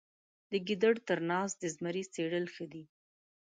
[0.51, 2.83] د ګیدړ تر ناز د زمري څیرل ښه دي.